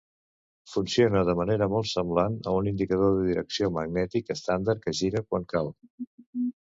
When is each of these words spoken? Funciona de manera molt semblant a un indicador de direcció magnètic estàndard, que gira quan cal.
Funciona 0.75 1.19
de 1.27 1.35
manera 1.39 1.67
molt 1.73 1.91
semblant 1.91 2.37
a 2.51 2.55
un 2.61 2.69
indicador 2.71 3.13
de 3.19 3.27
direcció 3.27 3.69
magnètic 3.79 4.33
estàndard, 4.37 4.85
que 4.87 4.95
gira 5.03 5.23
quan 5.27 5.47
cal. 5.55 5.71